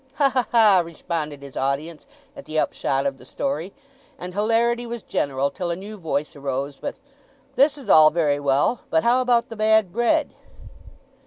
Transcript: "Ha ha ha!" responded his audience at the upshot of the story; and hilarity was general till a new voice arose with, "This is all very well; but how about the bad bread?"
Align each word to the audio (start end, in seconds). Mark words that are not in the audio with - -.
"Ha 0.15 0.29
ha 0.29 0.47
ha!" 0.51 0.79
responded 0.83 1.43
his 1.43 1.55
audience 1.55 2.07
at 2.35 2.45
the 2.45 2.57
upshot 2.57 3.05
of 3.05 3.19
the 3.19 3.23
story; 3.23 3.71
and 4.17 4.33
hilarity 4.33 4.87
was 4.87 5.03
general 5.03 5.51
till 5.51 5.69
a 5.69 5.75
new 5.75 5.95
voice 5.95 6.35
arose 6.35 6.81
with, 6.81 6.97
"This 7.55 7.77
is 7.77 7.87
all 7.87 8.09
very 8.09 8.39
well; 8.39 8.81
but 8.89 9.03
how 9.03 9.21
about 9.21 9.49
the 9.49 9.55
bad 9.55 9.93
bread?" 9.93 10.33